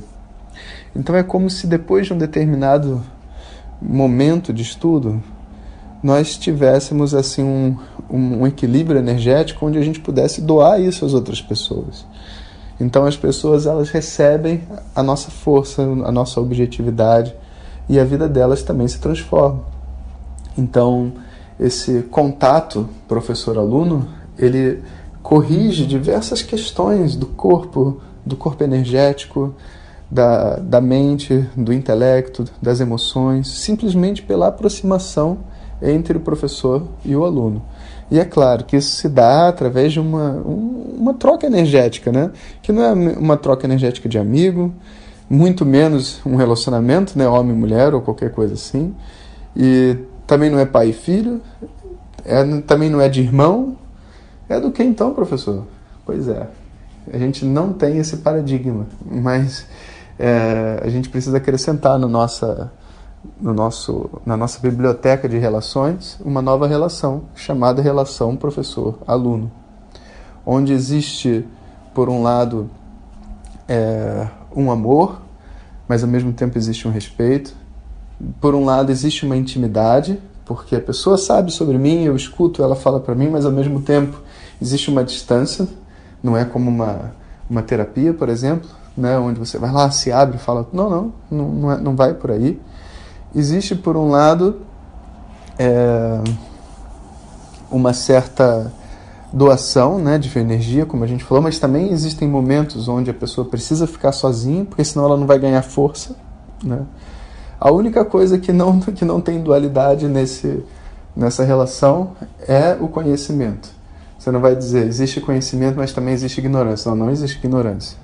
Então 0.95 1.15
é 1.15 1.23
como 1.23 1.49
se 1.49 1.65
depois 1.65 2.05
de 2.05 2.13
um 2.13 2.17
determinado 2.17 3.03
momento 3.81 4.53
de 4.53 4.61
estudo, 4.61 5.23
nós 6.03 6.37
tivéssemos 6.37 7.15
assim 7.15 7.41
um, 7.41 7.77
um, 8.09 8.45
equilíbrio 8.45 8.99
energético 8.99 9.65
onde 9.65 9.77
a 9.77 9.81
gente 9.81 10.01
pudesse 10.01 10.41
doar 10.41 10.81
isso 10.81 11.05
às 11.05 11.13
outras 11.13 11.41
pessoas. 11.41 12.05
Então 12.77 13.05
as 13.05 13.15
pessoas 13.15 13.65
elas 13.65 13.89
recebem 13.89 14.63
a 14.93 15.01
nossa 15.01 15.31
força, 15.31 15.81
a 15.81 16.11
nossa 16.11 16.41
objetividade 16.41 17.33
e 17.87 17.97
a 17.97 18.03
vida 18.03 18.27
delas 18.27 18.63
também 18.63 18.87
se 18.87 18.99
transforma. 18.99 19.63
Então 20.57 21.13
esse 21.57 22.01
contato 22.03 22.89
professor-aluno 23.07 24.05
ele 24.37 24.83
corrige 25.21 25.85
diversas 25.85 26.41
questões 26.41 27.15
do 27.15 27.27
corpo, 27.27 28.01
do 28.25 28.35
corpo 28.35 28.61
energético, 28.61 29.55
da, 30.11 30.57
da 30.57 30.81
mente, 30.81 31.47
do 31.55 31.71
intelecto, 31.71 32.45
das 32.61 32.81
emoções, 32.81 33.47
simplesmente 33.47 34.21
pela 34.21 34.47
aproximação 34.47 35.39
entre 35.81 36.17
o 36.17 36.21
professor 36.21 36.87
e 37.03 37.15
o 37.15 37.25
aluno. 37.25 37.61
E 38.11 38.19
é 38.19 38.25
claro 38.25 38.63
que 38.63 38.75
isso 38.77 38.95
se 38.95 39.09
dá 39.09 39.47
através 39.47 39.91
de 39.91 39.99
uma, 39.99 40.31
uma 40.33 41.13
troca 41.13 41.47
energética, 41.47 42.11
né? 42.11 42.31
que 42.61 42.71
não 42.71 42.83
é 42.83 42.93
uma 43.17 43.37
troca 43.37 43.65
energética 43.65 44.07
de 44.07 44.17
amigo, 44.17 44.73
muito 45.29 45.65
menos 45.65 46.21
um 46.25 46.35
relacionamento, 46.35 47.17
né? 47.17 47.27
homem 47.27 47.55
mulher 47.55 47.93
ou 47.93 48.01
qualquer 48.01 48.31
coisa 48.31 48.53
assim. 48.53 48.93
E 49.55 49.97
também 50.27 50.49
não 50.49 50.59
é 50.59 50.65
pai 50.65 50.89
e 50.89 50.93
filho, 50.93 51.41
é, 52.25 52.43
também 52.61 52.89
não 52.89 53.01
é 53.01 53.09
de 53.09 53.21
irmão. 53.21 53.77
É 54.47 54.59
do 54.59 54.71
que 54.71 54.83
então, 54.83 55.13
professor? 55.13 55.65
Pois 56.05 56.27
é, 56.27 56.47
a 57.11 57.17
gente 57.17 57.45
não 57.45 57.73
tem 57.73 57.97
esse 57.97 58.17
paradigma, 58.17 58.85
mas 59.03 59.65
é, 60.19 60.81
a 60.83 60.89
gente 60.89 61.09
precisa 61.09 61.37
acrescentar 61.37 61.97
no 61.97 62.07
nossa, 62.07 62.71
no 63.43 63.53
nosso, 63.53 64.09
na 64.25 64.37
nossa 64.37 64.57
biblioteca 64.61 65.27
de 65.27 65.37
relações 65.37 66.17
uma 66.23 66.41
nova 66.41 66.65
relação 66.65 67.23
chamada 67.35 67.81
relação 67.81 68.37
professor-aluno, 68.37 69.51
onde 70.45 70.71
existe, 70.71 71.45
por 71.93 72.07
um 72.07 72.23
lado, 72.23 72.69
é, 73.67 74.25
um 74.55 74.71
amor, 74.71 75.21
mas 75.89 76.03
ao 76.03 76.09
mesmo 76.09 76.31
tempo 76.31 76.57
existe 76.57 76.87
um 76.87 76.91
respeito. 76.91 77.53
Por 78.39 78.55
um 78.55 78.63
lado, 78.63 78.89
existe 78.89 79.25
uma 79.25 79.35
intimidade, 79.35 80.17
porque 80.45 80.77
a 80.77 80.81
pessoa 80.81 81.17
sabe 81.17 81.51
sobre 81.51 81.77
mim, 81.77 82.03
eu 82.03 82.15
escuto, 82.15 82.63
ela 82.63 82.77
fala 82.77 83.01
para 83.01 83.13
mim, 83.13 83.29
mas 83.29 83.45
ao 83.45 83.51
mesmo 83.51 83.81
tempo 83.81 84.21
existe 84.61 84.89
uma 84.89 85.03
distância, 85.03 85.67
não 86.23 86.37
é 86.37 86.45
como 86.45 86.69
uma, 86.69 87.13
uma 87.49 87.61
terapia, 87.61 88.13
por 88.13 88.29
exemplo, 88.29 88.69
né, 88.95 89.17
onde 89.17 89.37
você 89.37 89.57
vai 89.57 89.71
lá, 89.71 89.91
se 89.91 90.13
abre 90.13 90.37
e 90.37 90.39
fala, 90.39 90.65
não, 90.71 90.89
não, 90.89 91.13
não, 91.29 91.49
não, 91.49 91.71
é, 91.73 91.77
não 91.77 91.93
vai 91.93 92.13
por 92.13 92.31
aí. 92.31 92.57
Existe, 93.35 93.75
por 93.75 93.97
um 93.97 94.09
lado, 94.09 94.61
é, 95.57 96.21
uma 97.71 97.93
certa 97.93 98.71
doação 99.33 99.97
né, 99.97 100.19
de 100.19 100.37
energia, 100.37 100.85
como 100.85 101.03
a 101.03 101.07
gente 101.07 101.23
falou, 101.23 101.41
mas 101.41 101.57
também 101.57 101.91
existem 101.91 102.27
momentos 102.27 102.87
onde 102.87 103.09
a 103.09 103.13
pessoa 103.13 103.47
precisa 103.47 103.87
ficar 103.87 104.11
sozinha, 104.11 104.63
porque 104.63 104.83
senão 104.83 105.05
ela 105.05 105.17
não 105.17 105.25
vai 105.25 105.39
ganhar 105.39 105.63
força. 105.63 106.15
Né? 106.63 106.81
A 107.59 107.71
única 107.71 108.05
coisa 108.05 108.37
que 108.37 108.53
não, 108.53 108.79
que 108.93 109.03
não 109.03 109.19
tem 109.19 109.41
dualidade 109.41 110.07
nesse, 110.07 110.63
nessa 111.15 111.43
relação 111.43 112.11
é 112.47 112.77
o 112.79 112.87
conhecimento. 112.87 113.69
Você 114.19 114.31
não 114.31 114.39
vai 114.39 114.55
dizer 114.55 114.87
existe 114.87 115.19
conhecimento, 115.19 115.77
mas 115.77 115.91
também 115.91 116.13
existe 116.13 116.37
ignorância. 116.37 116.89
Não, 116.89 116.97
não 116.97 117.09
existe 117.09 117.39
ignorância. 117.39 117.97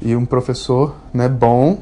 E 0.00 0.14
um 0.14 0.26
professor 0.26 0.94
né, 1.12 1.28
bom, 1.28 1.78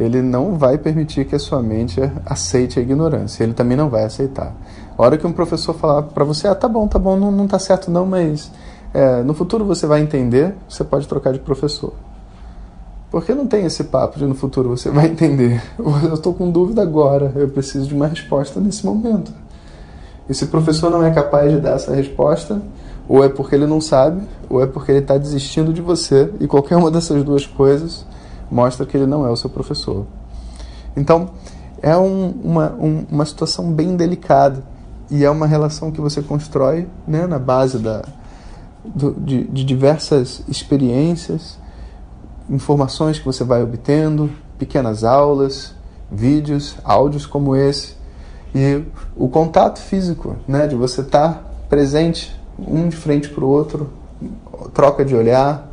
ele 0.00 0.22
não 0.22 0.56
vai 0.56 0.78
permitir 0.78 1.26
que 1.26 1.36
a 1.36 1.38
sua 1.38 1.62
mente 1.62 2.00
aceite 2.24 2.78
a 2.78 2.82
ignorância. 2.82 3.44
Ele 3.44 3.52
também 3.52 3.76
não 3.76 3.90
vai 3.90 4.04
aceitar. 4.04 4.54
A 4.96 5.02
hora 5.02 5.18
que 5.18 5.26
um 5.26 5.32
professor 5.32 5.74
falar 5.74 6.04
para 6.04 6.24
você, 6.24 6.48
ah, 6.48 6.54
tá 6.54 6.66
bom, 6.66 6.88
tá 6.88 6.98
bom, 6.98 7.18
não, 7.18 7.30
não 7.30 7.46
tá 7.46 7.58
certo 7.58 7.90
não, 7.90 8.06
mas 8.06 8.50
é, 8.94 9.22
no 9.22 9.34
futuro 9.34 9.62
você 9.62 9.86
vai 9.86 10.00
entender, 10.00 10.54
você 10.66 10.82
pode 10.82 11.06
trocar 11.06 11.34
de 11.34 11.38
professor. 11.38 11.92
Porque 13.10 13.34
não 13.34 13.46
tem 13.46 13.66
esse 13.66 13.84
papo 13.84 14.18
de 14.18 14.24
no 14.24 14.34
futuro 14.34 14.70
você 14.70 14.90
vai 14.90 15.06
entender. 15.06 15.62
Eu 15.78 16.14
estou 16.14 16.32
com 16.32 16.50
dúvida 16.50 16.80
agora, 16.80 17.30
eu 17.36 17.48
preciso 17.48 17.86
de 17.86 17.94
uma 17.94 18.06
resposta 18.06 18.58
nesse 18.58 18.86
momento. 18.86 19.32
E 20.28 20.32
se 20.32 20.44
o 20.44 20.48
professor 20.48 20.90
não 20.90 21.04
é 21.04 21.10
capaz 21.10 21.50
de 21.50 21.60
dar 21.60 21.72
essa 21.72 21.94
resposta, 21.94 22.62
ou 23.06 23.22
é 23.22 23.28
porque 23.28 23.54
ele 23.54 23.66
não 23.66 23.80
sabe, 23.80 24.22
ou 24.48 24.62
é 24.62 24.66
porque 24.66 24.92
ele 24.92 25.00
está 25.00 25.18
desistindo 25.18 25.72
de 25.72 25.82
você, 25.82 26.32
e 26.40 26.46
qualquer 26.46 26.76
uma 26.76 26.90
dessas 26.90 27.22
duas 27.22 27.44
coisas 27.44 28.06
mostra 28.50 28.84
que 28.84 28.96
ele 28.96 29.06
não 29.06 29.26
é 29.26 29.30
o 29.30 29.36
seu 29.36 29.48
professor. 29.48 30.06
Então, 30.96 31.30
é 31.82 31.96
um, 31.96 32.30
uma, 32.42 32.72
um, 32.72 33.06
uma 33.10 33.24
situação 33.24 33.72
bem 33.72 33.96
delicada 33.96 34.62
e 35.10 35.24
é 35.24 35.30
uma 35.30 35.46
relação 35.46 35.90
que 35.90 36.00
você 36.00 36.20
constrói 36.22 36.88
né, 37.06 37.26
na 37.26 37.38
base 37.38 37.78
da, 37.78 38.02
do, 38.84 39.12
de, 39.12 39.44
de 39.44 39.64
diversas 39.64 40.42
experiências, 40.48 41.58
informações 42.48 43.18
que 43.18 43.24
você 43.24 43.44
vai 43.44 43.62
obtendo, 43.62 44.30
pequenas 44.58 45.04
aulas, 45.04 45.74
vídeos, 46.10 46.76
áudios 46.84 47.24
como 47.24 47.54
esse 47.56 47.94
e 48.54 48.82
o 49.16 49.28
contato 49.28 49.78
físico, 49.78 50.36
né, 50.46 50.66
de 50.66 50.74
você 50.74 51.02
estar 51.02 51.34
tá 51.34 51.42
presente 51.68 52.36
um 52.58 52.88
de 52.88 52.96
frente 52.96 53.28
para 53.28 53.44
o 53.44 53.48
outro, 53.48 53.90
troca 54.74 55.04
de 55.04 55.14
olhar, 55.14 55.69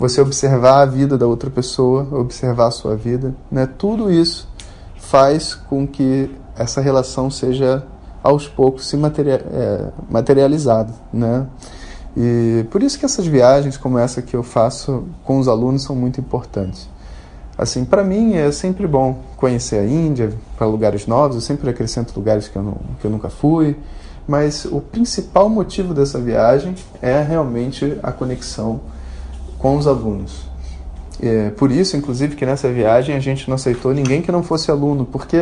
você 0.00 0.18
observar 0.22 0.80
a 0.80 0.86
vida 0.86 1.18
da 1.18 1.26
outra 1.26 1.50
pessoa, 1.50 2.08
observar 2.10 2.68
a 2.68 2.70
sua 2.70 2.96
vida, 2.96 3.34
né? 3.52 3.68
Tudo 3.76 4.10
isso 4.10 4.48
faz 4.96 5.54
com 5.54 5.86
que 5.86 6.34
essa 6.56 6.80
relação 6.80 7.30
seja 7.30 7.84
aos 8.22 8.48
poucos 8.48 8.88
se 8.88 8.96
é, 8.96 9.88
materializada, 10.08 10.94
né? 11.12 11.46
E 12.16 12.64
por 12.70 12.82
isso 12.82 12.98
que 12.98 13.04
essas 13.04 13.26
viagens 13.26 13.76
como 13.76 13.98
essa 13.98 14.22
que 14.22 14.34
eu 14.34 14.42
faço 14.42 15.04
com 15.22 15.38
os 15.38 15.46
alunos 15.46 15.82
são 15.82 15.94
muito 15.94 16.18
importantes. 16.18 16.88
Assim, 17.58 17.84
para 17.84 18.02
mim 18.02 18.36
é 18.36 18.50
sempre 18.50 18.86
bom 18.86 19.18
conhecer 19.36 19.80
a 19.80 19.84
Índia, 19.84 20.32
para 20.56 20.66
lugares 20.66 21.06
novos, 21.06 21.36
eu 21.36 21.42
sempre 21.42 21.68
acrescento 21.68 22.16
lugares 22.16 22.48
que 22.48 22.56
eu, 22.56 22.62
não, 22.62 22.78
que 22.98 23.06
eu 23.06 23.10
nunca 23.10 23.28
fui, 23.28 23.76
mas 24.26 24.64
o 24.64 24.80
principal 24.80 25.50
motivo 25.50 25.92
dessa 25.92 26.18
viagem 26.18 26.74
é 27.02 27.22
realmente 27.22 27.98
a 28.02 28.10
conexão 28.10 28.80
com 29.60 29.76
os 29.76 29.86
alunos. 29.86 30.48
É, 31.22 31.50
por 31.50 31.70
isso, 31.70 31.96
inclusive, 31.96 32.34
que 32.34 32.46
nessa 32.46 32.68
viagem 32.72 33.14
a 33.14 33.20
gente 33.20 33.46
não 33.48 33.54
aceitou 33.54 33.92
ninguém 33.92 34.22
que 34.22 34.32
não 34.32 34.42
fosse 34.42 34.70
aluno, 34.70 35.04
porque 35.04 35.36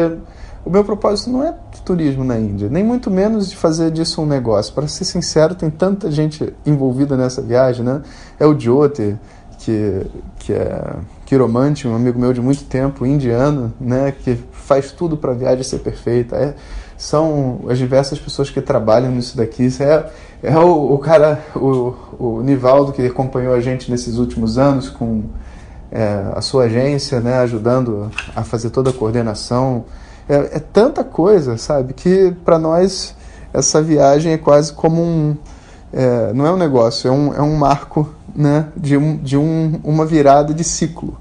o 0.64 0.70
meu 0.70 0.84
propósito 0.84 1.30
não 1.30 1.42
é 1.42 1.54
turismo 1.84 2.24
na 2.24 2.38
Índia, 2.38 2.68
nem 2.68 2.82
muito 2.82 3.10
menos 3.10 3.48
de 3.48 3.56
fazer 3.56 3.90
disso 3.90 4.20
um 4.20 4.26
negócio. 4.26 4.74
Para 4.74 4.88
ser 4.88 5.04
sincero, 5.04 5.54
tem 5.54 5.70
tanta 5.70 6.10
gente 6.10 6.52
envolvida 6.66 7.16
nessa 7.16 7.40
viagem, 7.40 7.84
né? 7.84 8.02
É 8.38 8.44
o 8.44 8.58
Jyotir, 8.58 9.16
que, 9.58 10.06
que 10.40 10.52
é 10.52 10.96
quiromante, 11.24 11.86
um 11.86 11.94
amigo 11.94 12.18
meu 12.18 12.32
de 12.32 12.40
muito 12.40 12.64
tempo, 12.64 13.06
indiano, 13.06 13.72
né? 13.80 14.12
Que 14.12 14.36
faz 14.52 14.90
tudo 14.90 15.16
para 15.16 15.30
a 15.30 15.34
viagem 15.34 15.62
ser 15.62 15.78
perfeita. 15.78 16.36
É, 16.36 16.54
são 16.98 17.60
as 17.68 17.78
diversas 17.78 18.18
pessoas 18.18 18.50
que 18.50 18.60
trabalham 18.60 19.12
nisso 19.12 19.36
daqui. 19.36 19.66
Isso 19.66 19.84
é, 19.84 20.10
é 20.42 20.58
o, 20.58 20.94
o 20.94 20.98
cara, 20.98 21.40
o, 21.54 21.94
o 22.18 22.42
Nivaldo, 22.42 22.92
que 22.92 23.06
acompanhou 23.06 23.54
a 23.54 23.60
gente 23.60 23.88
nesses 23.88 24.18
últimos 24.18 24.58
anos 24.58 24.90
com 24.90 25.22
é, 25.92 26.24
a 26.34 26.40
sua 26.40 26.64
agência, 26.64 27.20
né, 27.20 27.38
ajudando 27.38 28.10
a 28.34 28.42
fazer 28.42 28.70
toda 28.70 28.90
a 28.90 28.92
coordenação. 28.92 29.84
É, 30.28 30.56
é 30.56 30.58
tanta 30.58 31.04
coisa, 31.04 31.56
sabe, 31.56 31.92
que 31.94 32.34
para 32.44 32.58
nós 32.58 33.14
essa 33.54 33.80
viagem 33.80 34.32
é 34.32 34.38
quase 34.38 34.72
como 34.72 35.00
um. 35.00 35.36
É, 35.92 36.32
não 36.34 36.46
é 36.46 36.52
um 36.52 36.56
negócio, 36.56 37.08
é 37.08 37.10
um, 37.10 37.32
é 37.32 37.40
um 37.40 37.56
marco 37.56 38.12
né, 38.34 38.66
de, 38.76 38.96
um, 38.96 39.16
de 39.16 39.38
um, 39.38 39.80
uma 39.84 40.04
virada 40.04 40.52
de 40.52 40.64
ciclo 40.64 41.16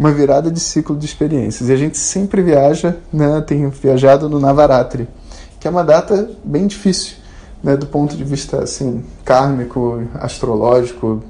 uma 0.00 0.10
virada 0.10 0.50
de 0.50 0.58
ciclo 0.58 0.96
de 0.96 1.04
experiências. 1.04 1.68
E 1.68 1.72
a 1.74 1.76
gente 1.76 1.98
sempre 1.98 2.40
viaja, 2.40 2.96
né, 3.12 3.38
tem 3.42 3.68
viajado 3.68 4.30
no 4.30 4.40
Navaratri, 4.40 5.06
que 5.60 5.68
é 5.68 5.70
uma 5.70 5.84
data 5.84 6.30
bem 6.42 6.66
difícil, 6.66 7.16
né, 7.62 7.76
do 7.76 7.84
ponto 7.84 8.16
de 8.16 8.24
vista 8.24 8.62
assim, 8.62 9.04
kármico, 9.26 10.02
astrológico, 10.14 11.22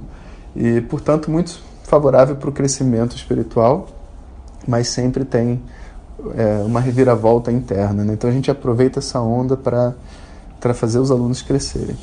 e, 0.54 0.80
portanto, 0.82 1.32
muito 1.32 1.60
favorável 1.82 2.36
para 2.36 2.48
o 2.48 2.52
crescimento 2.52 3.16
espiritual, 3.16 3.88
mas 4.68 4.86
sempre 4.86 5.24
tem 5.24 5.60
é, 6.36 6.62
uma 6.64 6.78
reviravolta 6.78 7.50
interna. 7.50 8.04
Né? 8.04 8.12
Então 8.12 8.30
a 8.30 8.32
gente 8.32 8.52
aproveita 8.52 9.00
essa 9.00 9.20
onda 9.20 9.56
para 9.56 10.74
fazer 10.74 11.00
os 11.00 11.10
alunos 11.10 11.42
crescerem. 11.42 11.96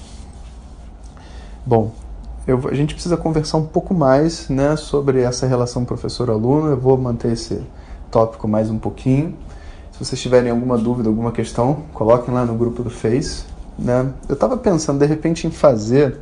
Bom, 1.66 1.94
eu, 2.48 2.66
a 2.70 2.74
gente 2.74 2.94
precisa 2.94 3.18
conversar 3.18 3.58
um 3.58 3.66
pouco 3.66 3.94
mais 3.94 4.48
né, 4.48 4.78
sobre 4.78 5.20
essa 5.22 5.46
relação 5.46 5.84
professor-aluno. 5.84 6.70
Eu 6.70 6.78
vou 6.78 6.98
manter 6.98 7.34
esse 7.34 7.62
tópico 8.10 8.48
mais 8.48 8.70
um 8.70 8.80
pouquinho. 8.80 9.36
Se 9.92 10.06
vocês 10.06 10.22
tiverem 10.22 10.50
alguma 10.50 10.78
dúvida, 10.78 11.10
alguma 11.10 11.34
questão, 11.34 11.84
coloquem 11.94 12.34
lá 12.34 12.46
no 12.46 12.56
grupo 12.56 12.84
do 12.84 12.90
Face. 12.90 13.44
Né? 13.78 14.14
Eu 14.30 14.36
estava 14.36 14.56
pensando, 14.56 15.00
de 15.00 15.06
repente, 15.06 15.46
em 15.46 15.52
fazer 15.52 16.20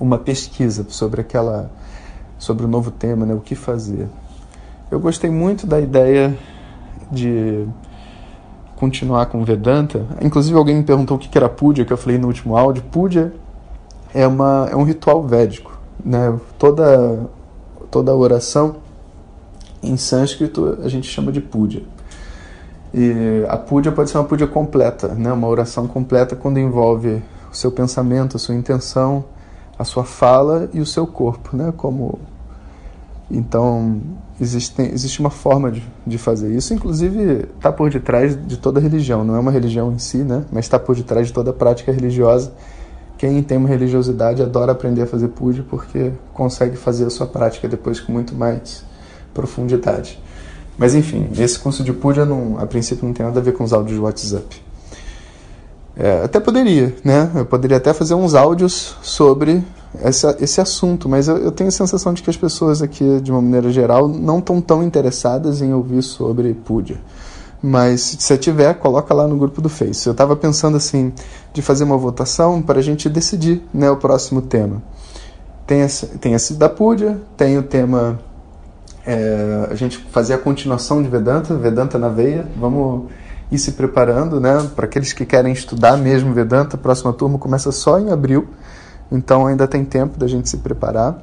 uma 0.00 0.18
pesquisa 0.18 0.84
sobre 0.88 1.20
aquela 1.20 1.70
sobre 2.38 2.66
o 2.66 2.68
novo 2.68 2.90
tema, 2.90 3.24
né, 3.24 3.32
o 3.32 3.40
que 3.40 3.54
fazer. 3.54 4.08
Eu 4.90 5.00
gostei 5.00 5.30
muito 5.30 5.66
da 5.66 5.80
ideia 5.80 6.36
de 7.10 7.66
continuar 8.74 9.26
com 9.26 9.42
Vedanta. 9.42 10.04
Inclusive 10.20 10.58
alguém 10.58 10.76
me 10.76 10.82
perguntou 10.82 11.16
o 11.16 11.20
que 11.20 11.38
era 11.38 11.48
Puja, 11.48 11.84
que 11.84 11.92
eu 11.92 11.96
falei 11.96 12.18
no 12.18 12.26
último 12.26 12.56
áudio. 12.58 12.82
Puja 12.82 13.32
é, 14.16 14.26
uma, 14.26 14.66
é 14.72 14.74
um 14.74 14.82
ritual 14.82 15.22
védico. 15.22 15.78
Né? 16.02 16.34
Toda, 16.58 17.28
toda 17.90 18.14
oração 18.14 18.76
em 19.82 19.96
sânscrito 19.96 20.78
a 20.82 20.88
gente 20.88 21.06
chama 21.06 21.30
de 21.30 21.40
puja. 21.40 21.82
E 22.94 23.44
a 23.48 23.58
puja 23.58 23.92
pode 23.92 24.08
ser 24.08 24.16
uma 24.16 24.24
puja 24.24 24.46
completa, 24.46 25.08
né? 25.08 25.30
uma 25.30 25.46
oração 25.46 25.86
completa 25.86 26.34
quando 26.34 26.58
envolve 26.58 27.22
o 27.52 27.54
seu 27.54 27.70
pensamento, 27.70 28.36
a 28.36 28.38
sua 28.38 28.54
intenção, 28.54 29.22
a 29.78 29.84
sua 29.84 30.04
fala 30.04 30.70
e 30.72 30.80
o 30.80 30.86
seu 30.86 31.06
corpo. 31.06 31.54
Né? 31.54 31.72
Como... 31.76 32.18
Então, 33.30 34.00
existe, 34.40 34.80
existe 34.80 35.20
uma 35.20 35.30
forma 35.30 35.70
de, 35.70 35.84
de 36.06 36.16
fazer 36.16 36.54
isso, 36.54 36.72
inclusive 36.72 37.48
está 37.56 37.70
por 37.70 37.90
detrás 37.90 38.38
de 38.46 38.56
toda 38.56 38.80
religião, 38.80 39.24
não 39.24 39.34
é 39.34 39.40
uma 39.40 39.50
religião 39.50 39.92
em 39.92 39.98
si, 39.98 40.18
né? 40.18 40.44
mas 40.50 40.64
está 40.64 40.78
por 40.78 40.94
detrás 40.94 41.26
de 41.26 41.32
toda 41.32 41.52
prática 41.52 41.90
religiosa 41.90 42.52
quem 43.18 43.42
tem 43.42 43.56
uma 43.58 43.68
religiosidade 43.68 44.42
adora 44.42 44.72
aprender 44.72 45.02
a 45.02 45.06
fazer 45.06 45.28
puja 45.28 45.64
porque 45.68 46.12
consegue 46.34 46.76
fazer 46.76 47.06
a 47.06 47.10
sua 47.10 47.26
prática 47.26 47.66
depois 47.68 47.98
com 48.00 48.12
muito 48.12 48.34
mais 48.34 48.84
profundidade. 49.32 50.20
Mas 50.78 50.94
enfim, 50.94 51.28
esse 51.38 51.58
curso 51.58 51.82
de 51.82 51.92
puja 51.92 52.24
não, 52.24 52.58
a 52.58 52.66
princípio 52.66 53.06
não 53.06 53.14
tem 53.14 53.24
nada 53.24 53.40
a 53.40 53.42
ver 53.42 53.52
com 53.52 53.64
os 53.64 53.72
áudios 53.72 53.96
de 53.96 54.00
WhatsApp. 54.02 54.62
É, 55.96 56.24
até 56.24 56.38
poderia, 56.38 56.94
né? 57.02 57.30
Eu 57.34 57.46
poderia 57.46 57.78
até 57.78 57.94
fazer 57.94 58.14
uns 58.14 58.34
áudios 58.34 58.96
sobre 59.00 59.64
essa, 60.02 60.36
esse 60.40 60.60
assunto, 60.60 61.08
mas 61.08 61.26
eu, 61.26 61.38
eu, 61.38 61.50
tenho 61.50 61.68
a 61.68 61.72
sensação 61.72 62.12
de 62.12 62.22
que 62.22 62.28
as 62.28 62.36
pessoas 62.36 62.82
aqui, 62.82 63.20
de 63.22 63.30
uma 63.30 63.40
maneira 63.40 63.70
geral, 63.70 64.06
não 64.06 64.40
estão 64.40 64.60
tão 64.60 64.82
interessadas 64.82 65.62
em 65.62 65.72
ouvir 65.72 66.02
sobre 66.02 66.52
puja. 66.52 66.98
Mas 67.66 68.00
se 68.00 68.16
você 68.20 68.38
tiver, 68.38 68.74
coloca 68.74 69.12
lá 69.12 69.26
no 69.26 69.36
grupo 69.36 69.60
do 69.60 69.68
Face. 69.68 70.06
Eu 70.06 70.12
estava 70.12 70.36
pensando 70.36 70.76
assim 70.76 71.12
de 71.52 71.60
fazer 71.60 71.82
uma 71.82 71.98
votação 71.98 72.62
para 72.62 72.78
a 72.78 72.82
gente 72.82 73.08
decidir 73.08 73.60
né, 73.74 73.90
o 73.90 73.96
próximo 73.96 74.40
tema. 74.40 74.80
Tem 75.66 75.80
esse, 75.80 76.06
tem 76.18 76.36
da 76.52 76.68
Púdia, 76.68 77.20
tem 77.36 77.58
o 77.58 77.64
tema 77.64 78.20
é, 79.04 79.66
a 79.68 79.74
gente 79.74 79.98
fazer 80.12 80.34
a 80.34 80.38
continuação 80.38 81.02
de 81.02 81.08
Vedanta, 81.08 81.56
Vedanta 81.56 81.98
na 81.98 82.08
veia. 82.08 82.46
Vamos 82.56 83.10
ir 83.50 83.58
se 83.58 83.72
preparando, 83.72 84.40
né? 84.40 84.70
Para 84.76 84.84
aqueles 84.84 85.12
que 85.12 85.26
querem 85.26 85.52
estudar 85.52 85.96
mesmo 85.96 86.32
Vedanta, 86.32 86.76
a 86.76 86.78
próxima 86.78 87.12
turma 87.12 87.36
começa 87.36 87.72
só 87.72 87.98
em 87.98 88.12
abril, 88.12 88.46
então 89.10 89.44
ainda 89.44 89.66
tem 89.66 89.84
tempo 89.84 90.16
da 90.16 90.28
gente 90.28 90.48
se 90.48 90.58
preparar. 90.58 91.18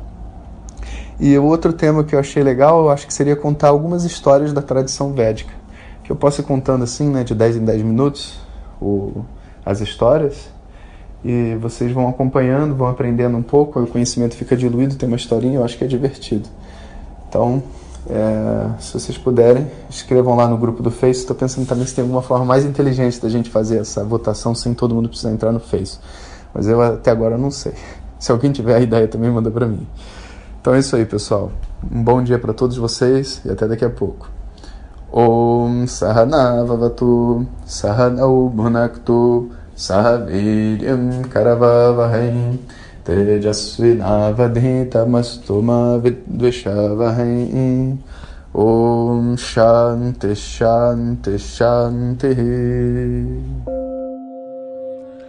E 1.17 1.38
o 1.38 1.45
outro 1.45 1.71
tema 1.71 2.03
que 2.03 2.13
eu 2.13 2.19
achei 2.19 2.43
legal, 2.43 2.83
eu 2.83 2.89
acho 2.89 3.07
que 3.07 3.13
seria 3.13 3.38
contar 3.38 3.69
algumas 3.69 4.03
histórias 4.03 4.51
da 4.51 4.62
tradição 4.62 5.13
védica 5.13 5.62
que 6.03 6.12
eu 6.12 6.15
posso 6.15 6.41
ir 6.41 6.43
contando 6.43 6.83
assim, 6.83 7.10
né, 7.10 7.24
de 7.24 7.33
10 7.33 7.57
em 7.57 7.65
10 7.65 7.81
minutos. 7.83 8.39
o, 8.81 9.24
as 9.65 9.79
histórias 9.81 10.50
e 11.24 11.55
vocês 11.55 11.91
vão 11.91 12.10
acompanhando, 12.10 12.75
vão 12.75 12.88
aprendendo 12.88 13.38
um 13.38 13.41
pouco, 13.41 13.79
o 13.79 13.88
conhecimento 13.88 14.36
fica 14.36 14.57
diluído, 14.57 14.95
tem 14.95 15.07
uma 15.07 15.15
historinha, 15.15 15.60
eu 15.60 15.63
acho 15.63 15.77
que 15.77 15.83
é 15.86 15.88
divertido. 15.88 16.50
Então, 17.29 17.63
é, 18.10 18.81
se 18.81 18.93
vocês 18.93 19.17
puderem, 19.17 19.65
escrevam 19.89 20.36
lá 20.36 20.48
no 20.48 20.57
grupo 20.57 20.83
do 20.83 20.91
Face. 20.91 21.22
Estou 21.22 21.36
pensando 21.36 21.65
também 21.65 21.86
se 21.86 21.95
tem 21.95 22.01
alguma 22.01 22.22
forma 22.22 22.43
mais 22.43 22.65
inteligente 22.65 23.22
da 23.22 23.29
gente 23.29 23.50
fazer 23.50 23.79
essa 23.79 24.03
votação 24.03 24.53
sem 24.53 24.74
todo 24.74 24.93
mundo 24.93 25.07
precisar 25.07 25.31
entrar 25.31 25.53
no 25.53 25.62
Face. 25.62 25.98
Mas 26.53 26.67
eu 26.67 26.81
até 26.81 27.10
agora 27.10 27.38
não 27.38 27.50
sei. 27.50 27.74
Se 28.19 28.31
alguém 28.31 28.51
tiver 28.51 28.75
a 28.75 28.79
ideia 28.81 29.07
também 29.07 29.31
manda 29.31 29.50
para 29.50 29.65
mim. 29.65 29.88
Então 30.60 30.74
é 30.74 30.79
isso 30.79 30.95
aí, 30.95 31.05
pessoal. 31.05 31.51
Um 31.89 32.03
bom 32.03 32.22
dia 32.22 32.38
para 32.38 32.53
todos 32.53 32.75
vocês 32.75 33.41
e 33.45 33.50
até 33.50 33.67
daqui 33.67 33.86
a 33.86 33.89
pouco. 33.89 34.29
Om 35.12 35.87
Sahana 35.87 36.64
Vavatu 36.66 37.47
Sahanau 37.66 38.50
Bhunaktu 38.50 39.50
Sahaviryam 39.76 41.28
Karavavahai 41.28 42.58
तेजस्विनावधीतमस्तु 43.08 45.56
मा 45.68 45.80
विद्विषावहै 46.04 47.37
Om 48.54 49.37
Shanti 49.37 50.37
Shanti 50.37 51.38
Shanti. 51.38 52.35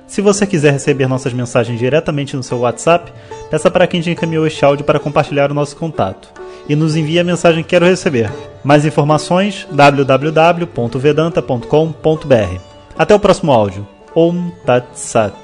Se 0.07 0.21
você 0.21 0.47
quiser 0.47 0.73
receber 0.73 1.07
nossas 1.07 1.31
mensagens 1.31 1.79
diretamente 1.79 2.35
no 2.35 2.43
seu 2.43 2.59
WhatsApp, 2.59 3.13
peça 3.49 3.71
para 3.71 3.87
quem 3.87 4.01
te 4.01 4.09
encaminhou 4.09 4.45
este 4.45 4.65
áudio 4.65 4.83
para 4.83 4.99
compartilhar 4.99 5.49
o 5.51 5.53
nosso 5.53 5.77
contato. 5.77 6.33
E 6.68 6.76
nos 6.76 6.96
envie 6.96 7.18
a 7.18 7.24
mensagem 7.24 7.62
Quero 7.62 7.86
Receber. 7.86 8.30
Mais 8.62 8.86
informações 8.86 9.66
www.vedanta.com.br. 9.70 12.60
Até 12.96 13.14
o 13.14 13.20
próximo 13.20 13.52
áudio. 13.52 13.86
Om 14.14 14.50
Tat 14.64 14.86
Sat. 14.94 15.34